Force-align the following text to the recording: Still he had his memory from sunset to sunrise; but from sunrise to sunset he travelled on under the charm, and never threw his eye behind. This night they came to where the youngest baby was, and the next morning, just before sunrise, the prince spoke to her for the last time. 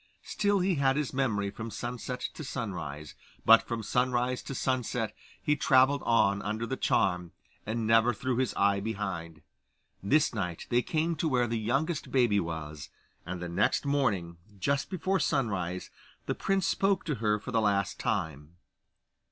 Still 0.23 0.61
he 0.61 0.77
had 0.81 0.95
his 0.95 1.13
memory 1.13 1.51
from 1.51 1.69
sunset 1.69 2.21
to 2.33 2.43
sunrise; 2.43 3.13
but 3.45 3.61
from 3.61 3.83
sunrise 3.83 4.41
to 4.41 4.55
sunset 4.55 5.15
he 5.39 5.55
travelled 5.55 6.01
on 6.07 6.41
under 6.41 6.65
the 6.65 6.75
charm, 6.75 7.33
and 7.67 7.85
never 7.85 8.11
threw 8.11 8.37
his 8.37 8.51
eye 8.55 8.79
behind. 8.79 9.43
This 10.01 10.33
night 10.33 10.65
they 10.69 10.81
came 10.81 11.15
to 11.17 11.27
where 11.29 11.45
the 11.45 11.59
youngest 11.59 12.09
baby 12.11 12.39
was, 12.39 12.89
and 13.27 13.39
the 13.43 13.47
next 13.47 13.85
morning, 13.85 14.37
just 14.57 14.89
before 14.89 15.19
sunrise, 15.19 15.91
the 16.25 16.33
prince 16.33 16.65
spoke 16.65 17.05
to 17.05 17.15
her 17.21 17.37
for 17.37 17.51
the 17.51 17.61
last 17.61 17.99
time. 17.99 18.55